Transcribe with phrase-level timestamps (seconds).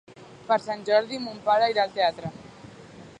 [0.47, 2.33] Per Sant Jordi mon pare irà al teatre.